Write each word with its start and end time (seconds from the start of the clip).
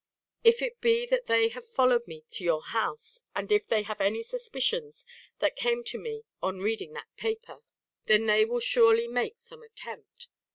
If 0.43 0.63
it 0.63 0.81
be 0.81 1.05
that 1.11 1.27
they 1.27 1.49
have 1.49 1.63
followed 1.67 2.07
me 2.07 2.23
to 2.31 2.43
your 2.43 2.63
house, 2.63 3.21
and 3.35 3.51
if 3.51 3.67
they 3.67 3.83
have 3.83 4.01
any 4.01 4.23
suspicions 4.23 5.05
that 5.37 5.55
came 5.55 5.83
to 5.83 5.99
me 5.99 6.23
on 6.41 6.57
reading 6.57 6.93
that 6.93 7.15
paper, 7.17 7.59
then 8.07 8.25
they 8.25 8.43
will 8.43 8.59
surely 8.61 9.07
make 9.07 9.35
some 9.37 9.61
attempt." 9.61 10.27